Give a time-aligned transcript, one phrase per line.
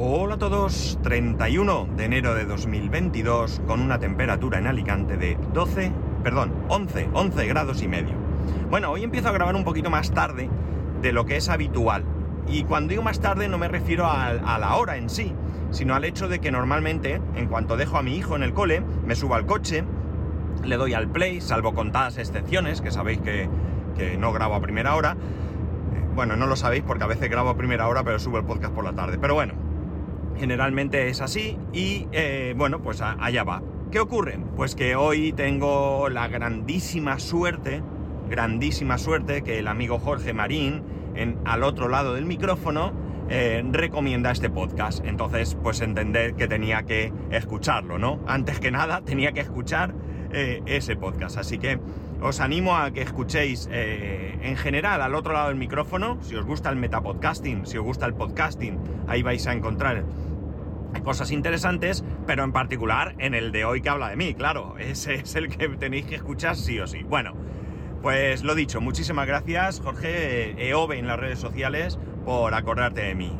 [0.00, 5.90] Hola a todos, 31 de enero de 2022 con una temperatura en Alicante de 12,
[6.22, 8.14] perdón, 11, 11 grados y medio.
[8.70, 10.48] Bueno, hoy empiezo a grabar un poquito más tarde
[11.02, 12.04] de lo que es habitual.
[12.46, 15.34] Y cuando digo más tarde no me refiero a, la hora en sí,
[15.72, 18.84] sino al hecho de que normalmente, en cuanto dejo a mi hijo en el cole,
[19.04, 19.82] me subo al coche,
[20.62, 23.48] le doy al play, salvo contadas excepciones, que sabéis que,
[23.96, 25.16] que no grabo a primera hora.
[25.92, 28.44] Eh, Bueno, no lo sabéis porque a veces grabo a primera hora, pero subo el
[28.44, 29.18] podcast por la tarde.
[29.18, 29.54] Pero bueno,
[30.38, 33.62] generalmente es así y eh, bueno, pues allá va.
[33.90, 34.38] ¿Qué ocurre?
[34.56, 37.82] Pues que hoy tengo la grandísima suerte,
[38.28, 40.82] grandísima suerte, que el amigo Jorge Marín,
[41.14, 42.92] en, al otro lado del micrófono,
[43.30, 45.04] eh, recomienda este podcast.
[45.04, 48.20] Entonces, pues entender que tenía que escucharlo, ¿no?
[48.26, 49.94] Antes que nada, tenía que escuchar
[50.32, 51.38] eh, ese podcast.
[51.38, 51.78] Así que
[52.20, 56.18] os animo a que escuchéis en general al otro lado del micrófono.
[56.22, 60.04] Si os gusta el metapodcasting, si os gusta el podcasting, ahí vais a encontrar
[61.04, 64.76] cosas interesantes, pero en particular en el de hoy que habla de mí, claro.
[64.78, 67.02] Ese es el que tenéis que escuchar sí o sí.
[67.02, 67.34] Bueno,
[68.02, 73.14] pues lo dicho, muchísimas gracias, Jorge eh, Eove en las redes sociales, por acordarte de
[73.14, 73.36] mí.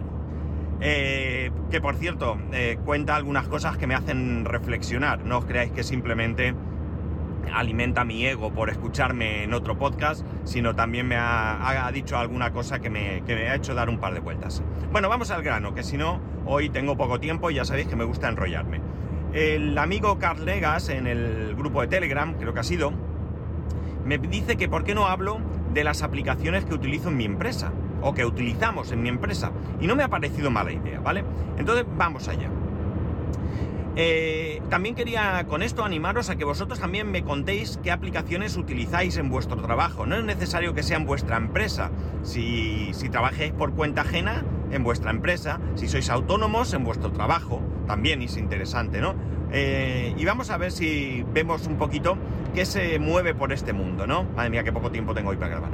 [0.80, 5.24] Eh, que por cierto, eh, cuenta algunas cosas que me hacen reflexionar.
[5.24, 6.54] No os creáis que simplemente
[7.48, 12.78] alimenta mi ego por escucharme en otro podcast, sino también me ha, dicho alguna cosa
[12.80, 14.62] que me, que me ha hecho dar un par de vueltas.
[14.92, 17.96] Bueno, vamos al grano, que si no, hoy tengo poco tiempo y ya sabéis que
[17.96, 18.80] me gusta enrollarme.
[19.32, 22.92] El amigo Carl Legas en el grupo de Telegram, creo que ha sido,
[24.04, 25.38] me dice que por qué no hablo
[25.72, 29.86] de las aplicaciones que utilizo en mi empresa, o que utilizamos en mi empresa, y
[29.86, 31.24] no me ha parecido mala idea, ¿vale?
[31.58, 32.48] Entonces, vamos allá.
[34.00, 39.16] Eh, también quería con esto animaros a que vosotros también me contéis qué aplicaciones utilizáis
[39.16, 40.06] en vuestro trabajo.
[40.06, 41.90] No es necesario que sea en vuestra empresa.
[42.22, 45.58] Si, si trabajáis por cuenta ajena, en vuestra empresa.
[45.74, 47.60] Si sois autónomos, en vuestro trabajo.
[47.88, 49.16] También es interesante, ¿no?
[49.50, 52.16] Eh, y vamos a ver si vemos un poquito
[52.54, 54.22] qué se mueve por este mundo, ¿no?
[54.36, 55.72] Madre mía, qué poco tiempo tengo hoy para grabar.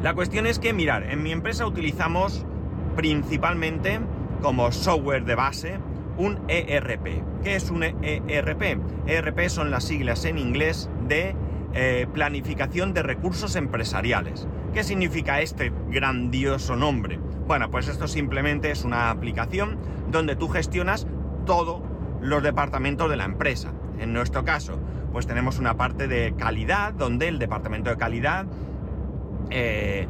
[0.00, 2.46] La cuestión es que, mirar, en mi empresa utilizamos
[2.94, 3.98] principalmente
[4.42, 5.78] como software de base
[6.16, 7.22] un ERP.
[7.42, 8.78] ¿Qué es un ERP?
[9.06, 11.34] ERP son las siglas en inglés de
[11.74, 14.46] eh, Planificación de Recursos Empresariales.
[14.74, 17.18] ¿Qué significa este grandioso nombre?
[17.46, 19.78] Bueno, pues esto simplemente es una aplicación
[20.10, 21.06] donde tú gestionas
[21.46, 21.82] todos
[22.20, 23.72] los departamentos de la empresa.
[23.98, 24.78] En nuestro caso,
[25.12, 28.46] pues tenemos una parte de calidad, donde el departamento de calidad
[29.50, 30.06] eh,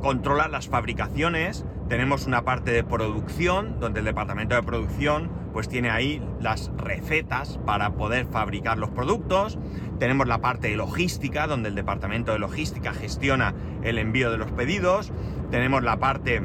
[0.00, 1.64] controla las fabricaciones.
[1.88, 7.58] Tenemos una parte de producción, donde el departamento de producción pues tiene ahí las recetas
[7.64, 9.58] para poder fabricar los productos.
[9.98, 14.50] Tenemos la parte de logística, donde el departamento de logística gestiona el envío de los
[14.52, 15.12] pedidos.
[15.50, 16.42] Tenemos la parte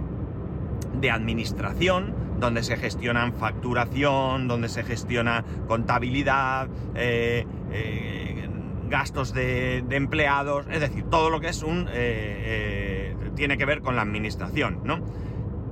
[0.93, 8.49] de administración, donde se gestionan facturación, donde se gestiona contabilidad, eh, eh,
[8.89, 11.87] gastos de, empleados, es decir, todo lo que es un...
[11.91, 13.00] eh,
[13.35, 14.99] tiene que ver con la administración, ¿no?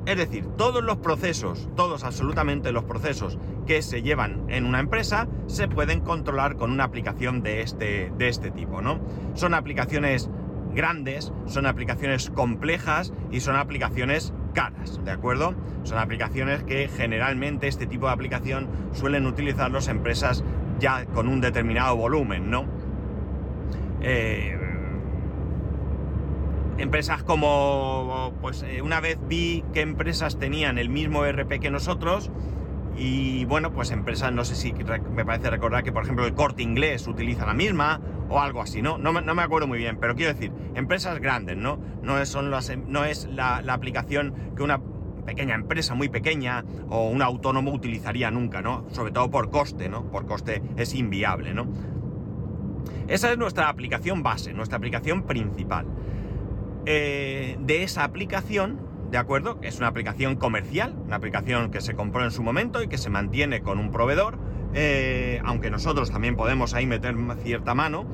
[0.05, 5.27] Es decir, todos los procesos, todos absolutamente los procesos que se llevan en una empresa
[5.47, 8.99] se pueden controlar con una aplicación de este, de este tipo, ¿no?
[9.35, 10.29] Son aplicaciones
[10.73, 15.53] grandes, son aplicaciones complejas y son aplicaciones caras, ¿de acuerdo?
[15.83, 20.43] Son aplicaciones que generalmente este tipo de aplicación suelen utilizar las empresas
[20.79, 22.65] ya con un determinado volumen, ¿no?
[24.01, 24.58] Eh,
[26.79, 32.31] empresas como, pues eh, una vez vi que empresas tenían el mismo ERP que nosotros
[32.97, 36.63] y bueno, pues empresas, no sé si me parece recordar que por ejemplo el corte
[36.63, 38.97] inglés utiliza la misma o algo así, ¿no?
[38.97, 41.79] No no me acuerdo muy bien, pero quiero decir, empresas grandes, ¿no?
[42.01, 44.81] No es, son las, no es la, la aplicación que una
[45.25, 48.85] pequeña empresa muy pequeña o un autónomo utilizaría nunca, ¿no?
[48.91, 50.09] Sobre todo por coste, ¿no?
[50.11, 51.67] Por coste es inviable, ¿no?
[53.07, 55.85] Esa es nuestra aplicación base, nuestra aplicación principal.
[56.85, 58.79] Eh, de esa aplicación,
[59.11, 59.59] ¿de acuerdo?
[59.61, 63.09] Es una aplicación comercial, una aplicación que se compró en su momento y que se
[63.09, 64.37] mantiene con un proveedor,
[64.73, 68.05] eh, aunque nosotros también podemos ahí meter cierta mano.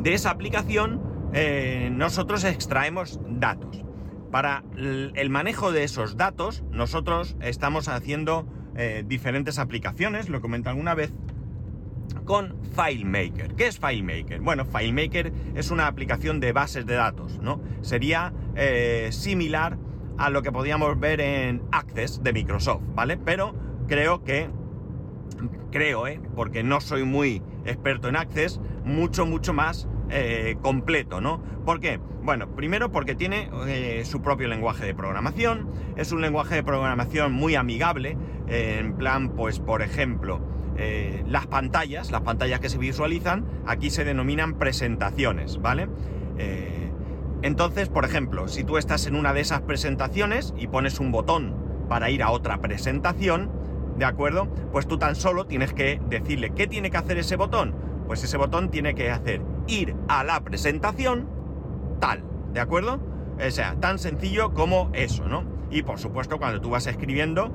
[0.00, 1.02] De esa aplicación
[1.32, 3.82] eh, nosotros extraemos datos.
[4.30, 8.48] Para el manejo de esos datos, nosotros estamos haciendo
[9.04, 11.12] diferentes aplicaciones, lo comenté alguna vez,
[12.24, 13.54] con FileMaker.
[13.54, 14.40] ¿Qué es FileMaker?
[14.40, 17.60] Bueno, FileMaker es una aplicación de bases de datos, ¿no?
[17.82, 19.78] Sería eh, similar
[20.16, 23.16] a lo que podíamos ver en Access de Microsoft, ¿vale?
[23.16, 23.54] Pero
[23.88, 24.48] creo que,
[25.70, 26.20] creo, ¿eh?
[26.34, 31.42] Porque no soy muy experto en Access, mucho, mucho más eh, completo, ¿no?
[31.64, 32.00] ¿Por qué?
[32.22, 37.32] Bueno, primero porque tiene eh, su propio lenguaje de programación, es un lenguaje de programación
[37.32, 38.16] muy amigable,
[38.46, 40.53] en plan, pues por ejemplo,
[41.26, 45.88] las pantallas, las pantallas que se visualizan, aquí se denominan presentaciones, ¿vale?
[47.42, 51.54] entonces, por ejemplo, si tú estás en una de esas presentaciones y pones un botón
[51.88, 53.50] para ir a otra presentación,
[53.98, 54.48] ¿de acuerdo?
[54.72, 57.74] Pues tú tan solo tienes que decirle qué tiene que hacer ese botón.
[58.06, 61.28] Pues ese botón tiene que hacer ir a la presentación
[62.00, 62.22] tal,
[62.52, 62.98] ¿de acuerdo?
[63.44, 65.44] O sea, tan sencillo como eso, ¿no?
[65.70, 67.50] Y por supuesto, cuando tú vas escribiendo,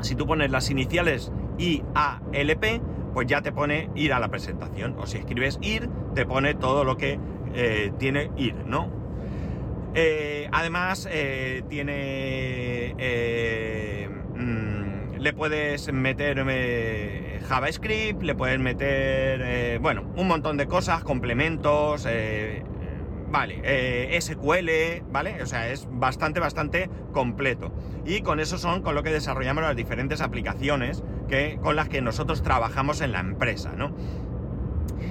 [0.00, 2.80] si tú pones las iniciales IALP,
[3.12, 4.96] pues ya te pone ir a la presentación.
[4.98, 7.18] O si escribes ir, te pone todo lo que
[7.54, 8.88] eh, tiene ir, ¿no?
[9.94, 12.94] Eh, además, eh, tiene
[15.18, 16.44] le puedes meter
[17.46, 22.08] JavaScript, le puedes meter, bueno, un montón de cosas, complementos,
[23.64, 25.42] eh, vale, SQL, ¿vale?
[25.42, 27.72] O sea, es bastante, bastante completo.
[28.04, 32.02] Y con eso son con lo que desarrollamos las diferentes aplicaciones que, con las que
[32.02, 33.94] nosotros trabajamos en la empresa, ¿no?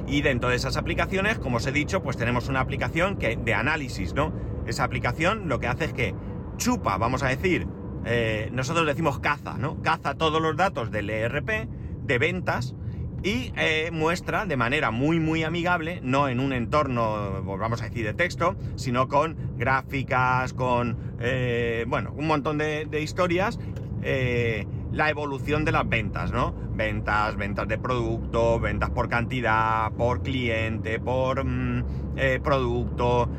[0.07, 3.53] Y dentro de esas aplicaciones, como os he dicho, pues tenemos una aplicación que, de
[3.53, 4.33] análisis, ¿no?
[4.65, 6.15] Esa aplicación lo que hace es que
[6.57, 7.67] chupa, vamos a decir,
[8.05, 9.81] eh, nosotros decimos caza, ¿no?
[9.81, 11.67] Caza todos los datos del ERP,
[12.03, 12.75] de ventas,
[13.23, 17.85] y eh, muestra de manera muy muy amigable, no en un entorno, pues vamos a
[17.85, 23.59] decir, de texto, sino con gráficas, con, eh, bueno, un montón de, historias,
[24.91, 26.53] la evolución de las ventas, ¿no?
[26.73, 31.83] Ventas, ventas de producto, ventas por cantidad, por cliente, por mm,
[32.43, 33.29] producto,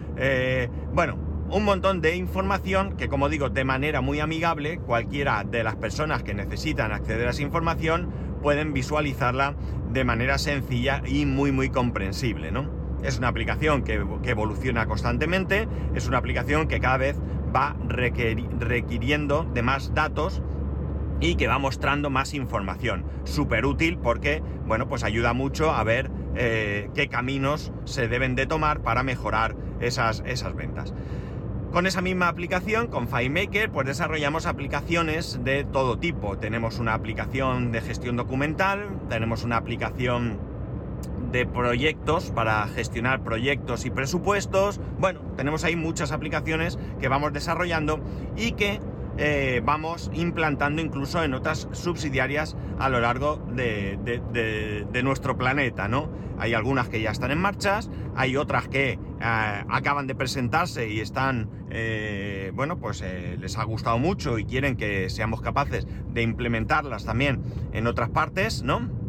[0.94, 5.76] bueno, un montón de información que, como digo, de manera muy amigable, cualquiera de las
[5.76, 8.10] personas que necesitan acceder a esa información
[8.42, 9.54] pueden visualizarla
[9.90, 12.68] de manera sencilla y muy, muy comprensible, ¿no?
[13.02, 17.16] Es una aplicación que, evoluciona constantemente, es una aplicación que cada vez
[17.54, 20.42] va requiriendo de más datos
[21.20, 23.04] y que va mostrando más información.
[23.24, 28.46] Súper útil porque, bueno, pues ayuda mucho a ver eh, qué caminos se deben de
[28.46, 30.94] tomar para mejorar esas, esas ventas.
[31.72, 36.36] Con esa misma aplicación, con FileMaker, pues desarrollamos aplicaciones de todo tipo.
[36.36, 40.38] Tenemos una aplicación de gestión documental, tenemos una aplicación
[41.32, 44.82] de proyectos para gestionar proyectos y presupuestos.
[44.98, 48.00] Bueno, tenemos ahí muchas aplicaciones que vamos desarrollando
[48.36, 48.78] y que
[49.18, 56.10] eh, vamos implantando incluso en otras subsidiarias a lo largo de, nuestro planeta, ¿no?
[56.38, 57.80] Hay algunas que ya están en marcha,
[58.16, 63.04] hay otras que eh, acaban de presentarse y están, eh, bueno, pues
[63.38, 67.42] les ha gustado mucho y quieren que seamos capaces de implementarlas también
[67.72, 69.02] en otras partes, ¿no?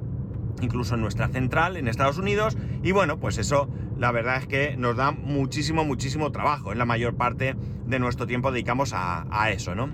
[0.62, 3.68] incluso en nuestra central en Estados Unidos y bueno, pues eso
[3.98, 6.72] la verdad es que nos da muchísimo, muchísimo trabajo.
[6.72, 7.56] En la mayor parte
[7.86, 9.90] de nuestro tiempo dedicamos a, eso, ¿no?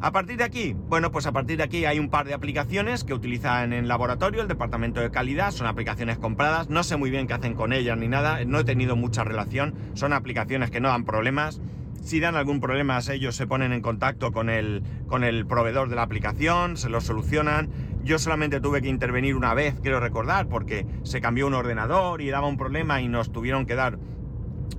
[0.00, 3.04] A partir de aquí, bueno, pues a partir de aquí hay un par de aplicaciones
[3.04, 7.28] que utilizan en laboratorio el departamento de calidad, son aplicaciones compradas, no sé muy bien
[7.28, 10.88] qué hacen con ellas ni nada, no he tenido mucha relación, son aplicaciones que no
[10.88, 11.60] dan problemas,
[12.02, 15.96] si dan algún problema, ellos se ponen en contacto con el, con el proveedor de
[15.96, 17.70] la aplicación, se lo solucionan.
[18.04, 22.30] Yo solamente tuve que intervenir una vez, quiero recordar, porque se cambió un ordenador y
[22.30, 23.98] daba un problema y nos tuvieron que dar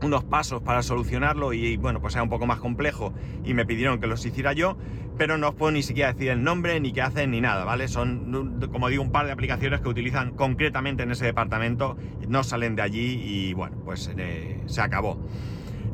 [0.02, 3.14] unos pasos para solucionarlo y bueno, pues era un poco más complejo
[3.46, 4.78] y me pidieron que los hiciera yo,
[5.18, 7.88] pero no os puedo ni siquiera decir el nombre, ni qué hacen, ni nada, ¿vale?
[7.88, 11.96] Son, como digo, un par de aplicaciones que utilizan concretamente en ese departamento,
[12.28, 15.18] no salen de allí y bueno, pues eh, se acabó.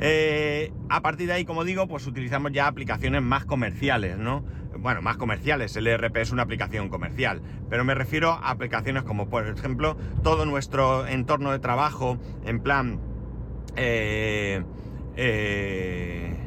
[0.01, 4.45] Eh, a partir de ahí, como digo, pues utilizamos ya aplicaciones más comerciales, ¿no?
[4.77, 9.27] Bueno, más comerciales, el ERP es una aplicación comercial, pero me refiero a aplicaciones como,
[9.27, 13.01] por ejemplo, todo nuestro entorno de trabajo, en plan,
[13.75, 14.63] eh,
[15.17, 16.37] eh,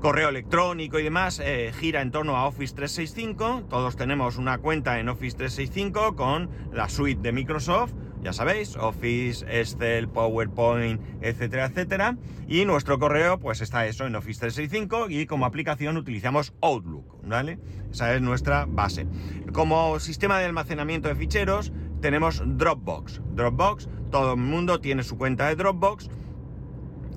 [0.00, 1.42] correo electrónico y demás,
[1.80, 3.64] gira en torno a Office 365.
[3.70, 9.44] Todos tenemos una cuenta en Office 365 con la suite de Microsoft ya sabéis, Office,
[9.48, 12.16] Excel, PowerPoint, etcétera, etcétera.
[12.48, 17.58] Y nuestro correo, pues está eso en Office 365 y como aplicación utilizamos Outlook, ¿vale?
[17.90, 19.06] Esa es nuestra base.
[19.52, 23.20] Como sistema de almacenamiento de ficheros tenemos Dropbox.
[23.34, 26.08] Dropbox, todo el mundo tiene su cuenta de Dropbox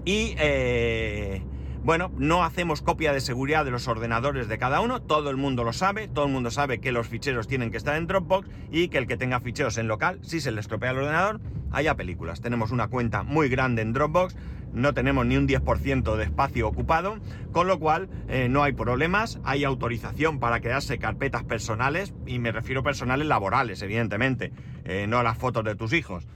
[0.05, 0.36] y...
[0.38, 1.43] Eh,
[1.84, 5.64] bueno, no hacemos copia de seguridad de los ordenadores de cada uno, todo el mundo
[5.64, 8.90] lo sabe, todo el mundo sabe que los ficheros tienen que estar en Dropbox y
[8.90, 12.42] que el que tenga ficheros en local, si se le estropea el ordenador, haya películas.
[12.42, 14.36] Tenemos una cuenta muy grande en Dropbox,
[14.74, 17.18] no tenemos ni un 10% de espacio ocupado,
[17.52, 22.52] con lo cual eh, no hay problemas, hay autorización para crearse carpetas personales, y me
[22.52, 24.54] refiero a personales laborales, evidentemente,
[24.86, 26.28] eh, no a las fotos de tus hijos.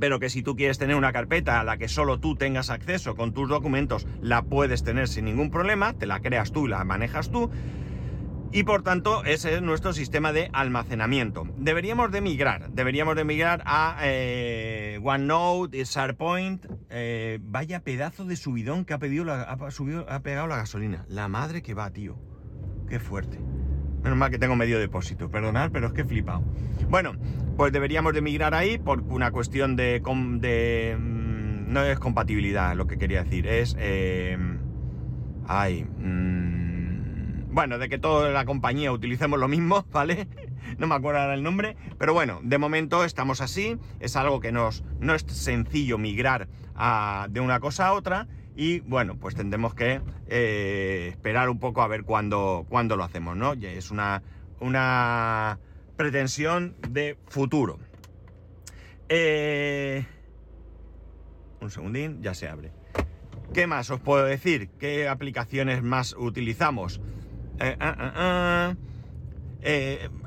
[0.00, 3.14] Pero que si tú quieres tener una carpeta a la que solo tú tengas acceso
[3.14, 6.84] con tus documentos, la puedes tener sin ningún problema, te la creas tú y la
[6.84, 7.50] manejas tú.
[8.52, 11.46] Y por tanto, ese es nuestro sistema de almacenamiento.
[11.58, 16.64] Deberíamos de migrar, deberíamos de migrar a eh, OneNote, SharePoint.
[16.88, 21.04] Eh, vaya pedazo de subidón que ha, pedido la, ha pegado la gasolina.
[21.08, 22.18] La madre que va, tío.
[22.88, 23.40] Qué fuerte.
[24.06, 26.44] Menos mal que tengo medio depósito, perdonad, pero es que he flipado.
[26.88, 27.16] Bueno,
[27.56, 30.00] pues deberíamos de migrar ahí por una cuestión de...
[30.00, 33.74] mm, no es compatibilidad lo que quería decir, es...
[33.80, 34.38] Eh,
[35.48, 35.86] ay...
[35.98, 40.28] Mm, bueno, de que toda la compañía utilicemos lo mismo, ¿vale?
[40.78, 44.52] No me acuerdo ahora el nombre, pero bueno, de momento estamos así, es algo que
[44.52, 46.46] nos, no es sencillo migrar
[47.28, 51.88] de una cosa a otra y bueno, pues tendremos que eh, esperar un poco a
[51.88, 53.52] ver cuándo, lo hacemos, ¿no?
[53.52, 54.22] Es una,
[54.60, 55.58] una
[55.96, 57.78] pretensión de futuro.
[59.10, 60.06] Eh,
[61.60, 62.72] un segundín, ya se abre.
[63.52, 64.70] ¿Qué más os puedo decir?
[64.80, 67.02] ¿Qué aplicaciones más utilizamos?
[67.60, 68.76] Eh, ah, ah, ah.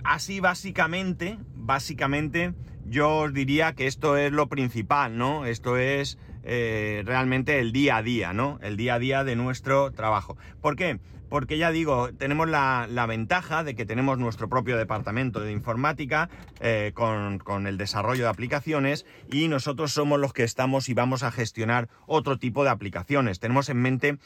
[0.03, 2.53] así básicamente, básicamente,
[2.85, 5.45] yo os diría que esto es lo principal, ¿no?
[5.45, 8.59] Esto es eh, realmente el día a día, ¿no?
[8.61, 10.37] El día a día de nuestro trabajo.
[10.61, 10.99] ¿Por qué?
[11.29, 16.29] Porque ya digo, tenemos la, ventaja de que tenemos nuestro propio departamento de informática
[16.59, 21.31] eh, con, el desarrollo de aplicaciones y nosotros somos los que estamos y vamos a
[21.31, 23.39] gestionar otro tipo de aplicaciones.
[23.39, 24.17] Tenemos en mente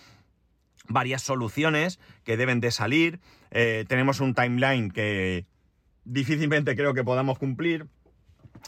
[0.87, 3.19] varias soluciones que deben de salir.
[3.51, 5.45] Eh, tenemos un timeline que
[6.05, 7.87] difícilmente creo que podamos cumplir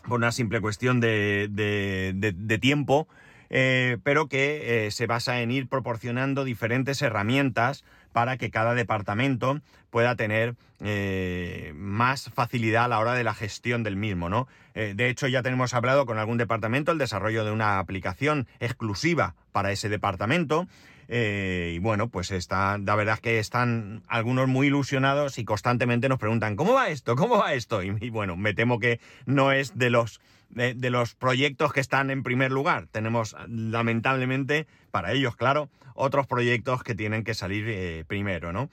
[0.07, 3.07] por una simple cuestión de, de tiempo
[3.57, 9.61] eh, pero que eh, se basa en ir proporcionando diferentes herramientas para que cada departamento
[9.91, 14.49] pueda tener eh, más facilidad a la hora de la gestión del mismo, ¿no?
[14.73, 19.71] de hecho, ya tenemos hablado con algún departamento el desarrollo de una aplicación exclusiva para
[19.71, 20.67] ese departamento.
[21.07, 26.19] Y bueno, pues está, la verdad es que están algunos muy ilusionados y constantemente nos
[26.19, 27.15] preguntan, ¿cómo va esto?
[27.15, 27.83] ¿Cómo va esto?
[27.83, 30.19] y bueno, me temo que no es de los
[30.49, 32.87] de, los proyectos que están en primer lugar.
[32.91, 38.69] Tenemos, lamentablemente, para ellos, claro, otros proyectos que tienen que salir eh, primero, ¿no?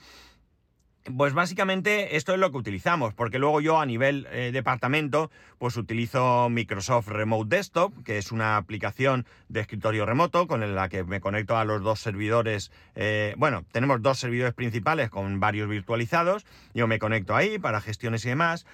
[1.17, 5.77] Pues básicamente esto es lo que utilizamos, porque luego yo a nivel eh, departamento, pues
[5.77, 11.21] utilizo Microsoft Remote Desktop, que es una aplicación de escritorio remoto con la que me
[11.21, 12.71] conecto a los dos servidores.
[12.95, 16.47] Eh, bueno, tenemos dos servidores principales con varios virtualizados.
[16.73, 18.65] Yo me conecto ahí para gestiones y demás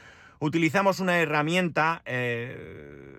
[0.40, 3.16] utilizamos una herramienta, eh,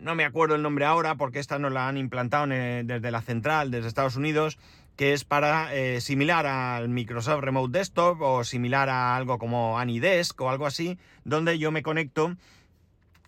[0.00, 3.70] no me acuerdo el nombre ahora porque esta nos la han implantado desde la central,
[3.70, 4.58] desde Estados Unidos,
[4.96, 10.40] que es para eh, similar al Microsoft Remote Desktop o similar a algo como AnyDesk
[10.40, 12.36] o algo así, donde yo me conecto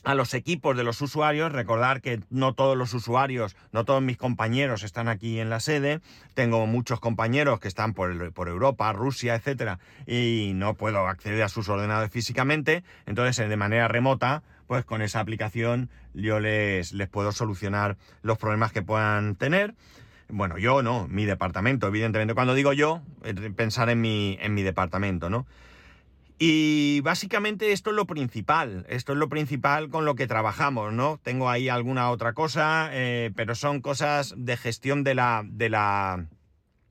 [0.09, 1.53] a los equipos de los usuarios.
[1.53, 6.01] Recordar que no todos los usuarios, no todos mis compañeros están aquí en la sede.
[6.33, 11.51] Tengo muchos compañeros que están por, por Europa, Rusia, etcétera, y no puedo acceder a
[11.51, 12.85] sus ordenadores físicamente.
[13.05, 18.73] Entonces, de manera remota, pues con esa aplicación yo les, les puedo solucionar los problemas
[18.73, 19.75] que puedan tener.
[20.31, 22.33] Bueno, yo no, mi departamento, evidentemente.
[22.33, 23.03] Cuando digo yo,
[23.57, 25.47] pensar en mi, en mi departamento, ¿no?
[26.39, 31.19] Y básicamente esto es lo principal, esto es lo principal con lo que trabajamos, ¿no?
[31.23, 36.27] Tengo ahí alguna otra cosa, eh, pero son cosas de gestión de la, de la,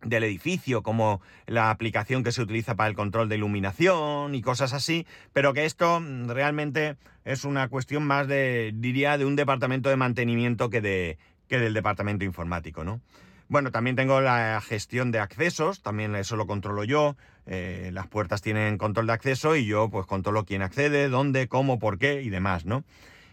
[0.01, 4.73] del edificio, como la aplicación que se utiliza para el control de iluminación y cosas
[4.73, 9.95] así, pero que esto realmente es una cuestión más de, diría, de un departamento de
[9.95, 12.99] mantenimiento que, de, que del departamento informático, ¿no?
[13.49, 17.15] Bueno, también tengo la gestión de accesos, también eso lo controlo yo.
[17.45, 21.79] Eh, las puertas tienen control de acceso y yo pues controlo quién accede, dónde, cómo,
[21.79, 22.83] por qué y demás, ¿no?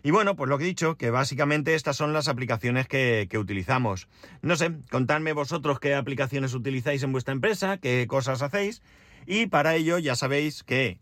[0.04, 3.38] Y bueno, pues lo que he dicho, que básicamente estas son las aplicaciones que, que,
[3.38, 4.06] utilizamos.
[4.42, 8.82] No sé, contadme vosotros qué aplicaciones utilizáis en vuestra empresa, qué cosas hacéis.
[9.26, 10.98] Y para ello ya sabéis que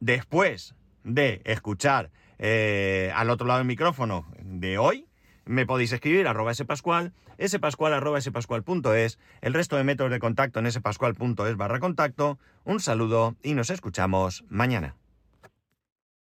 [0.00, 5.06] después de escuchar eh, al otro lado del micrófono de hoy,
[5.46, 7.12] me podéis escribir arroba spascual,
[7.46, 12.38] spascual arroba spascual.es, el resto de métodos de contacto en spascual.es barra contacto.
[12.64, 14.96] Un saludo y nos escuchamos mañana.